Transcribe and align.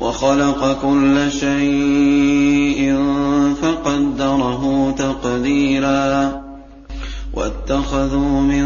وخلق 0.00 0.80
كل 0.82 1.32
شيء 1.32 2.96
فقدره 3.62 4.94
تقديرا 4.98 6.42
واتخذوا 7.34 8.40
من 8.40 8.64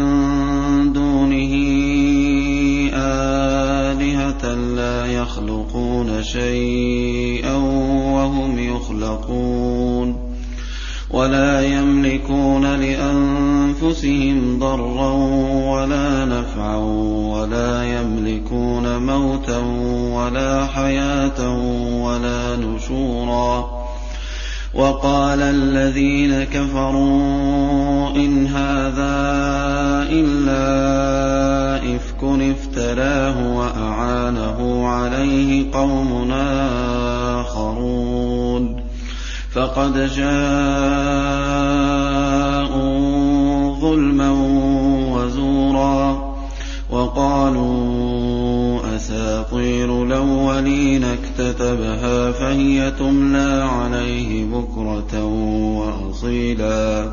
دونه 0.93 1.53
آلهة 2.93 4.53
لا 4.55 5.05
يخلقون 5.05 6.23
شيئا 6.23 7.55
وهم 8.15 8.59
يخلقون 8.59 10.34
ولا 11.15 11.61
يملكون 11.61 12.65
لأنفسهم 12.65 14.59
ضرا 14.59 15.11
ولا 15.71 16.25
نفعا 16.25 16.77
ولا 17.31 17.83
يملكون 17.83 18.97
موتا 19.05 19.57
ولا 20.11 20.65
حياة 20.65 21.57
ولا 22.03 22.55
نشورا. 22.55 23.85
وقال 24.73 25.41
الذين 25.41 26.43
كفروا 26.43 28.09
إن 28.15 28.47
هذا 28.47 29.15
إلا 30.11 30.75
إفك 31.95 32.23
افتراه 32.23 33.57
وأعانه 33.57 34.87
عليه 34.87 35.71
قوم 35.73 36.31
آخرون. 37.39 38.84
فقد 39.55 39.93
جاءوا 39.93 40.35
ظلما 43.79 44.31
وزورا 45.15 46.35
وقالوا 46.89 48.79
أساطير 48.95 50.03
الأولين 50.03 51.03
اكتتبها 51.03 52.31
فهي 52.31 52.91
تملى 52.91 53.69
عليه 53.71 54.45
بكرة 54.45 55.23
وأصيلا. 55.77 57.11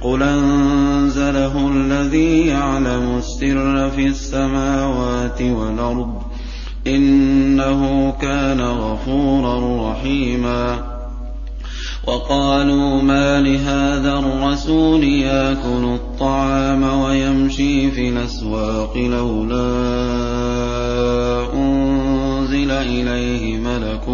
قل 0.00 0.22
أنزله 0.22 1.68
الذي 1.68 2.46
يعلم 2.46 3.16
السر 3.18 3.90
في 3.90 4.06
السماوات 4.06 5.42
والأرض 5.42 6.22
إنه 6.86 8.12
كان 8.20 8.60
غفورا 8.60 9.90
رحيما. 9.90 10.95
وقالوا 12.06 13.02
ما 13.02 13.40
لهذا 13.40 14.18
الرسول 14.18 15.04
ياكل 15.04 15.84
الطعام 15.94 17.00
ويمشي 17.00 17.90
في 17.90 18.08
الأسواق 18.08 18.96
لولا 18.96 19.66
أنزل 21.54 22.70
إليه 22.70 23.58
ملك 23.58 24.04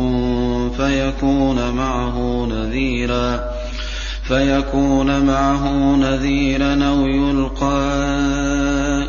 فيكون 0.77 1.71
معه 5.21 5.97
نذيرا 5.97 6.89
أو 6.89 7.07
يلقى 7.07 7.93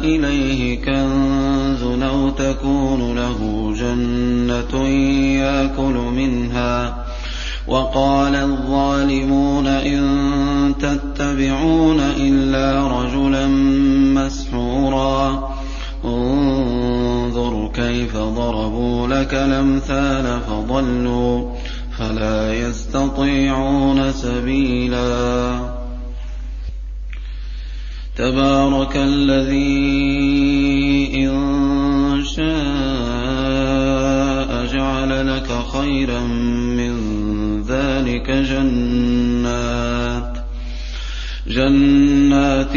إليه 0.04 0.82
كنز 0.86 1.84
أو 2.04 2.30
تكون 2.30 3.16
له 3.16 3.74
جنة 3.78 4.88
ياكل 5.40 5.94
منها 5.94 7.04
وقال 7.68 8.36
الظالمون 8.36 9.68
إن 9.68 10.04
تتبعون 10.80 12.00
إلا 12.00 12.88
رجلا 12.88 13.48
مسحورا. 14.16 15.50
انظر 16.06 17.72
كيف 17.74 18.18
ضربوا 18.18 19.08
لك 19.08 19.34
الأمثال 19.34 20.40
فضلوا 20.48 21.52
فلا 21.98 22.54
يستطيعون 22.54 24.12
سبيلا. 24.12 25.60
تبارك 28.18 28.96
الذي 28.96 30.04
إن 31.16 32.24
شاء 32.24 33.64
جعل 34.74 35.36
لك 35.36 35.48
خيرا 35.74 36.20
من 36.78 36.94
ذلك 37.68 38.32
جنات. 38.32 40.38
جنات 41.48 42.74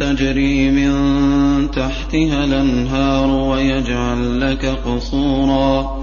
تجري 0.00 0.70
من 0.70 1.70
تحتها 1.70 2.44
الأنهار 2.44 3.30
ويجعل 3.30 4.40
لك 4.40 4.66
قصورا. 4.66 6.00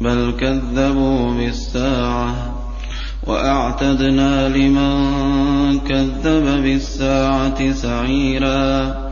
بل 0.00 0.34
كذبوا 0.40 1.34
بالساعة 1.34 2.54
وأعتدنا 3.26 4.48
لمن 4.48 5.78
كذب 5.78 6.62
بالساعة 6.62 7.72
سعيرا. 7.72 9.11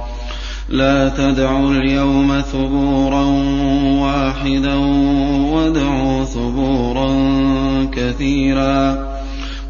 لا 0.71 1.09
تدعوا 1.09 1.71
اليوم 1.71 2.41
ثبورا 2.41 3.23
واحدا 4.01 4.75
وادعوا 5.53 6.23
ثبورا 6.23 7.09
كثيرا 7.91 9.11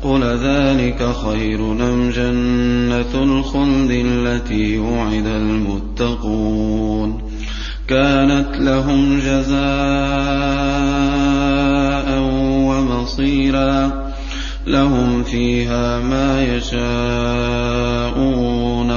قل 0.04 0.24
ذلك 0.24 1.10
خير 1.26 1.72
أم 1.72 2.10
جنة 2.10 3.24
الخلد 3.24 3.92
التي 3.92 4.80
وعد 4.80 5.26
المتقون 5.26 7.22
كانت 7.88 8.58
لهم 8.58 9.20
جزاء 9.20 9.62
ومصيرا 12.68 14.12
لهم 14.68 15.24
فيها 15.24 16.00
ما 16.00 16.44
يشاءون 16.44 17.82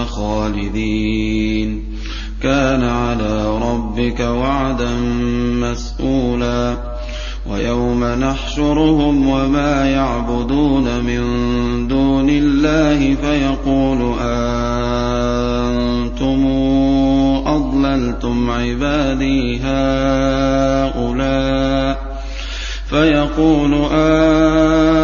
خالدين 0.05 1.84
كان 2.45 2.83
على 2.85 3.59
ربك 3.59 4.21
وعدا 4.21 4.91
مسئولا 5.61 6.77
ويوم 7.51 8.05
نحشرهم 8.05 9.29
وما 9.29 9.87
يعبدون 9.87 11.05
من 11.05 11.23
دون 11.89 12.29
الله 12.31 13.15
فيقول 13.15 14.15
أنتم 15.41 16.47
أضللتم 17.47 18.51
عبادي 18.51 19.61
هؤلاء 19.65 20.95
فيقول 22.91 23.75
أنتم 23.93 25.04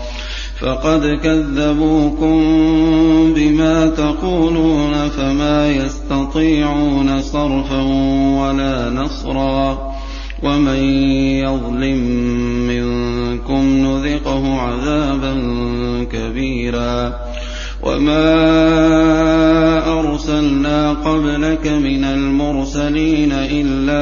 فقد 0.61 1.19
كذبوكم 1.23 2.43
بما 3.35 3.87
تقولون 3.87 5.09
فما 5.09 5.71
يستطيعون 5.71 7.21
صرفا 7.21 7.81
ولا 8.41 8.89
نصرا 8.89 9.91
ومن 10.43 10.83
يظلم 11.43 11.97
منكم 12.67 13.63
نذقه 13.63 14.59
عذابا 14.59 15.33
كبيرا 16.11 17.13
وما 17.83 18.29
أرسلنا 19.99 20.93
قبلك 20.93 21.67
من 21.67 22.03
المرسلين 22.03 23.31
إلا 23.31 24.01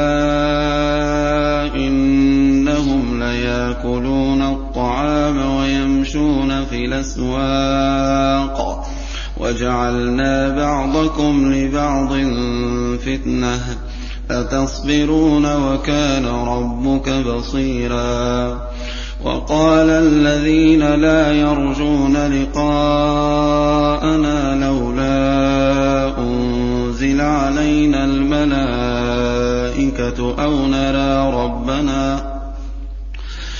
انهم 1.76 2.59
لياكلون 3.20 4.42
الطعام 4.42 5.56
ويمشون 5.56 6.66
في 6.66 6.86
الأسواق. 6.86 8.88
وجعلنا 9.38 10.50
بعضكم 10.50 11.54
لبعض 11.54 12.14
فتنة. 12.98 13.60
أتصبرون 14.32 15.56
وكان 15.56 16.26
ربك 16.26 17.10
بصيرا. 17.10 18.70
وقال 19.26 19.90
الذين 19.90 20.96
لا 20.96 21.32
يرجون 21.32 22.18
لقاءنا 22.18 23.56
لولا 24.66 26.18
أنزل 26.18 27.22
علينا 27.22 28.06
الملائكة 28.06 28.60
أو 30.44 30.68
نرى 30.68 31.34
ربنا 31.44 32.19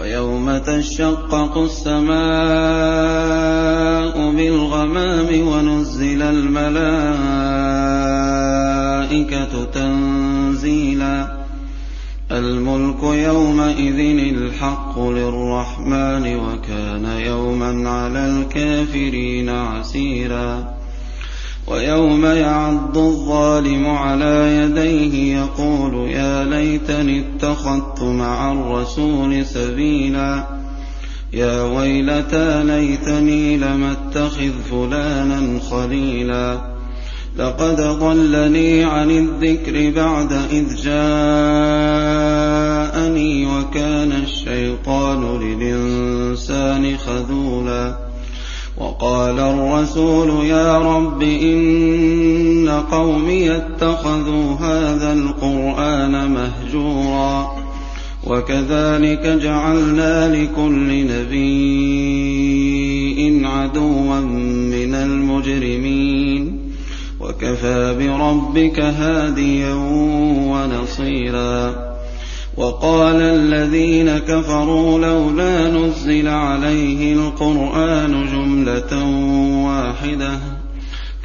ويوم 0.00 0.58
تشقق 0.58 1.58
السماء 1.58 2.16
بالغمام 4.32 5.48
ونزل 5.48 6.22
الملائكة 6.22 6.84
تنزيلا. 9.64 11.40
الملك 12.32 13.02
يومئذ 13.02 13.98
الحق 14.36 14.98
للرحمن 14.98 16.36
وكان 16.36 17.04
يوما 17.04 17.90
على 17.90 18.26
الكافرين 18.26 19.48
عسيرا. 19.48 20.79
ويوم 21.70 22.26
يعض 22.26 22.98
الظالم 22.98 23.86
على 23.86 24.56
يديه 24.56 25.36
يقول 25.36 26.10
يا 26.10 26.44
ليتني 26.44 27.20
اتخذت 27.20 28.02
مع 28.02 28.52
الرسول 28.52 29.46
سبيلا. 29.46 30.46
يا 31.32 31.62
ويلتى 31.62 32.64
ليتني 32.64 33.56
لم 33.56 33.84
اتخذ 33.84 34.50
فلانا 34.70 35.60
خليلا. 35.70 36.60
لقد 37.38 37.80
ضلني 37.80 38.84
عن 38.84 39.10
الذكر 39.10 39.90
بعد 39.96 40.32
إذ 40.32 40.76
جاءني 40.82 41.06
وكان 43.46 44.12
الشيطان 44.12 45.40
للإنسان 45.40 46.96
خذولا. 46.96 48.09
وقال 48.80 49.40
الرسول 49.40 50.46
يا 50.46 50.78
رب 50.78 51.22
إن 51.22 52.68
قومي 52.90 53.56
اتخذوا 53.56 54.54
هذا 54.54 55.12
القرآن 55.12 56.30
مهجورا 56.30 57.56
وكذلك 58.26 59.26
جعلنا 59.26 60.34
لكل 60.36 61.06
نبي 61.06 61.70
عدوا 63.46 64.20
من 64.20 64.94
المجرمين 64.94 66.58
وكفى 67.20 67.96
بربك 67.98 68.80
هاديا 68.80 69.74
ونصيرا 70.50 71.89
وقال 72.60 73.16
الذين 73.16 74.18
كفروا 74.18 74.98
لولا 74.98 75.70
نزل 75.70 76.28
عليه 76.28 77.12
القرآن 77.12 78.26
جملة 78.32 79.04
واحدة. 79.66 80.38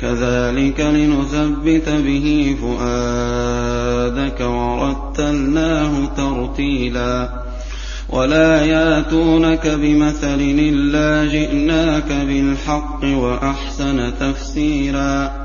كذلك 0.01 0.79
لنثبت 0.79 1.89
به 1.89 2.55
فؤادك 2.61 4.41
ورتلناه 4.41 5.91
ترتيلا. 6.17 7.29
ولا 8.09 8.65
ياتونك 8.65 9.67
بمثل 9.67 10.39
إلا 10.39 11.31
جئناك 11.31 12.11
بالحق 12.27 13.03
وأحسن 13.03 14.11
تفسيرا. 14.19 15.44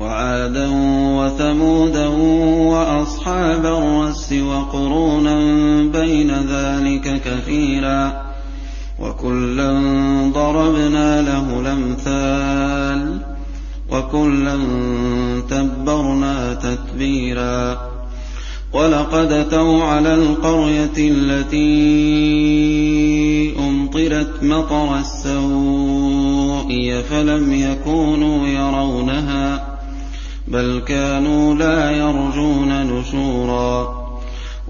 وعادا 0.00 0.68
وثمودا 1.18 2.06
وأصحاب 2.68 3.66
الرس 3.66 4.32
وقرونا 4.32 5.36
بين 5.82 6.30
ذلك 6.30 7.22
كثيرا 7.24 8.28
وكلا 9.00 9.72
ضربنا 10.34 11.22
له 11.22 11.60
الأمثال 11.60 13.20
وكلا 13.92 14.58
تبرنا 15.50 16.54
تتبيرا 16.54 17.88
ولقد 18.72 19.32
أتوا 19.32 19.84
على 19.84 20.14
القرية 20.14 20.96
التي 20.98 21.68
أمطرت 23.58 24.42
مطر 24.42 24.98
السوء 24.98 26.68
فلم 27.10 27.52
يكونوا 27.52 28.46
يرونها 28.46 29.67
بل 30.50 30.82
كانوا 30.86 31.54
لا 31.54 31.90
يرجون 31.90 32.86
نشورا. 32.86 33.98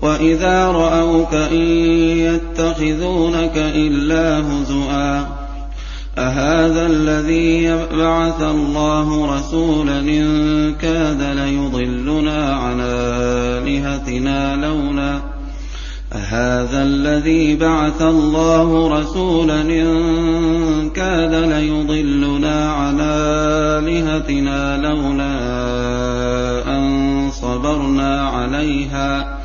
وإذا 0.02 0.66
رأوك 0.66 1.34
إن 1.34 1.66
يتخذونك 2.18 3.56
إلا 3.56 4.40
هزؤا 4.40 5.38
أهذا 6.18 6.86
الذي 6.86 7.64
يبعث 7.64 8.42
الله 8.42 9.36
رسولا 9.36 9.98
إن 9.98 10.74
كاد 10.74 11.22
ليضلنا 11.22 12.54
عن 12.54 12.80
آلهتنا 12.80 14.56
لولا 14.56 15.20
أهذا 16.18 16.82
الذي 16.82 17.56
بعث 17.56 18.02
الله 18.02 18.98
رسولا 19.00 19.60
إن 19.60 20.90
كاد 20.90 21.34
ليضلنا 21.34 22.72
عن 22.72 23.00
آلهتنا 23.00 24.76
لولا 24.76 25.38
أن 26.76 27.30
صبرنا 27.30 28.28
عليها 28.28 29.38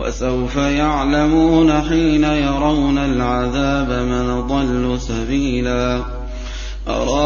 وسوف 0.00 0.56
يعلمون 0.56 1.72
حين 1.72 2.24
يرون 2.24 2.98
العذاب 2.98 3.90
من 3.90 4.46
ضل 4.46 5.00
سبيلا 5.00 6.00
أرأيت 6.88 7.22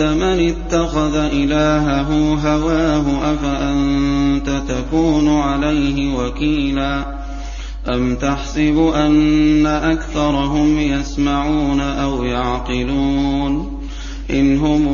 من 0.00 0.54
اتخذ 0.54 1.14
إلهه 1.16 2.38
هواه 2.44 3.34
أفأنت 3.34 4.11
تكون 4.72 5.28
عليه 5.28 6.14
وكيلا. 6.16 7.22
أم 7.94 8.16
تحسب 8.16 8.92
أن 8.94 9.66
أكثرهم 9.66 10.78
يسمعون 10.78 11.80
أو 11.80 12.24
يعقلون؟ 12.24 13.82
إن 14.30 14.58
هم 14.58 14.88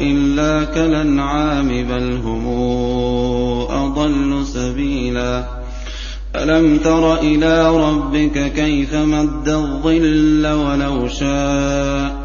إلا 0.00 0.64
كالأنعام 0.64 1.68
بل 1.68 2.20
هم 2.24 2.46
أضل 3.70 4.46
سبيلا. 4.46 5.44
ألم 6.36 6.78
تر 6.78 7.20
إلى 7.20 7.76
ربك 7.76 8.52
كيف 8.52 8.94
مد 8.94 9.48
الظل 9.48 10.46
ولو 10.46 11.08
شاء 11.08 12.21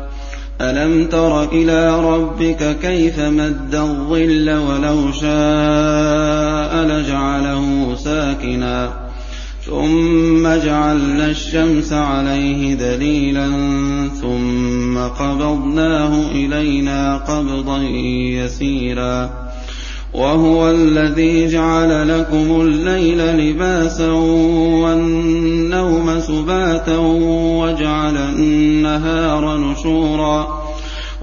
ألم 0.61 1.07
تر 1.07 1.43
إلى 1.51 1.99
ربك 1.99 2.77
كيف 2.81 3.19
مد 3.19 3.75
الظل 3.75 4.49
ولو 4.49 5.11
شاء 5.11 6.85
لجعله 6.85 7.95
ساكنا 7.95 9.07
ثم 9.65 10.47
جعلنا 10.47 11.25
الشمس 11.29 11.93
عليه 11.93 12.73
دليلا 12.73 13.47
ثم 14.21 14.97
قبضناه 14.97 16.31
إلينا 16.31 17.17
قبضا 17.17 17.77
يسيرا 18.33 19.46
وهو 20.13 20.69
الذي 20.69 21.47
جعل 21.47 22.19
لكم 22.19 22.61
الليل 22.61 23.17
لباسا 23.17 24.11
والنوم 24.81 26.19
سباتا 26.19 26.97
وجعل 27.61 28.17
النهار 28.17 29.57
نشورا 29.57 30.67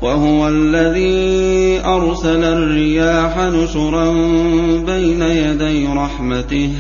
وهو 0.02 0.48
الذي 0.48 1.80
أرسل 1.84 2.44
الرياح 2.44 3.38
نشرا 3.38 4.10
بين 4.86 5.22
يدي 5.22 5.86
رحمته 5.86 6.70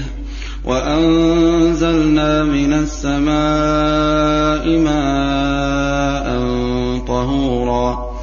وأنزلنا 0.64 2.44
من 2.44 2.72
السماء 2.72 4.68
ماء 4.78 6.38
طهورا 7.06 8.13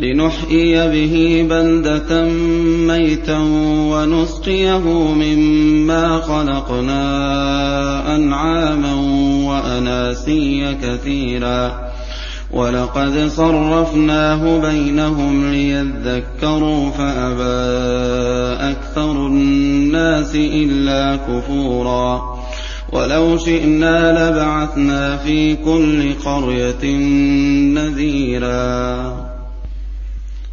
لنحيي 0.00 0.88
به 0.88 1.46
بلدة 1.50 2.24
ميتا 2.86 3.38
ونسقيه 3.92 4.78
مما 5.14 6.20
خلقنا 6.20 8.16
أنعاما 8.16 8.94
وأناسيا 9.48 10.72
كثيرا. 10.82 11.90
ولقد 12.52 13.28
صرفناه 13.36 14.58
بينهم 14.70 15.50
ليذكروا 15.50 16.90
فأبى 16.90 17.70
أكثر 18.70 19.26
الناس 19.26 20.34
إلا 20.34 21.16
كفورا. 21.16 22.40
ولو 22.92 23.38
شئنا 23.38 24.12
لبعثنا 24.12 25.16
في 25.16 25.56
كل 25.56 26.12
قرية 26.24 26.96
نذيرا. 27.74 29.29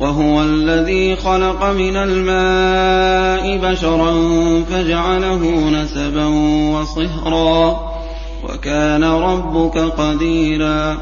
وهو 0.00 0.42
الذي 0.42 1.16
خلق 1.16 1.64
من 1.64 1.96
الماء 1.96 3.56
بشرا 3.56 4.12
فجعله 4.70 5.70
نسبا 5.70 6.26
وصهرا 6.74 7.80
وكان 8.48 9.04
ربك 9.04 9.78
قديرا 9.78 10.98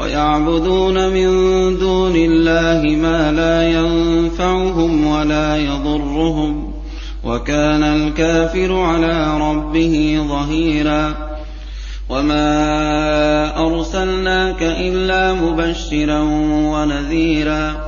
ويعبدون 0.00 1.08
من 1.08 1.28
دون 1.78 2.12
الله 2.16 2.96
ما 2.96 3.32
لا 3.32 3.70
ينفعهم 3.70 5.06
ولا 5.06 5.56
يضرهم 5.56 6.72
وكان 7.24 7.82
الكافر 7.82 8.80
على 8.80 9.38
ربه 9.40 10.24
ظهيرا 10.28 11.28
وما 12.08 13.66
أرسلناك 13.66 14.62
إلا 14.62 15.32
مبشرا 15.32 16.20
ونذيرا 16.72 17.87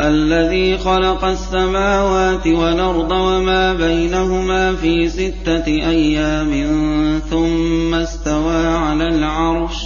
الذي 0.00 0.78
خلق 0.78 1.24
السماوات 1.24 2.46
والأرض 2.46 3.10
وما 3.10 3.74
بينهما 3.74 4.74
في 4.74 5.08
ستة 5.08 5.66
أيام 5.66 6.50
ثم 7.30 7.94
استوى 7.94 8.66
على 8.66 9.08
العرش. 9.08 9.76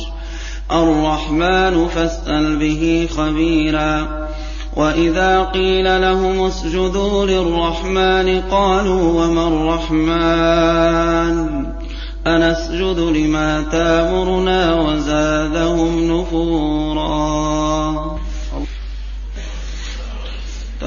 الرحمن 0.72 1.88
فاسأل 1.88 2.56
به 2.56 3.08
خبيرا. 3.16 4.28
وإذا 4.76 5.42
قيل 5.42 6.02
لهم 6.02 6.40
اسجدوا 6.40 7.26
للرحمن 7.26 8.42
قالوا 8.50 9.24
وما 9.24 9.48
الرحمن؟ 9.48 11.66
أنسجد 12.26 12.98
لما 12.98 13.64
تامرنا 13.72 14.80
وزادهم 14.80 16.12
نفورا. 16.12 16.71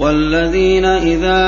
والذين 0.00 0.84
إذا 0.84 1.44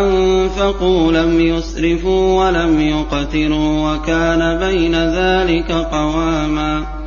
أنفقوا 0.00 1.12
لم 1.12 1.40
يسرفوا 1.40 2.44
ولم 2.44 2.80
يقتروا 2.80 3.92
وكان 3.92 4.58
بين 4.58 4.94
ذلك 4.94 5.72
قواما 5.72 7.02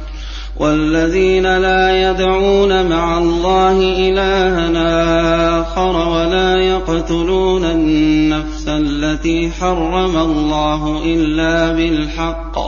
والذين 0.60 1.57
لا 1.57 2.10
يدعون 2.10 2.89
مع 2.89 3.17
الله 3.17 3.79
إلها 3.81 5.62
آخر 5.62 6.10
ولا 6.10 6.55
يقتلون 6.55 7.63
النفس 7.65 8.67
التي 8.67 9.51
حرم 9.51 10.17
الله 10.17 11.01
إلا 11.05 11.72
بالحق 11.72 12.60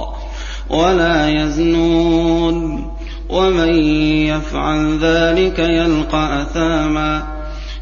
ولا 0.69 1.29
يزنون 1.29 2.87
ومن 3.29 3.73
يفعل 4.27 4.97
ذلك 5.01 5.59
يلقى 5.59 6.41
أثاما 6.41 7.37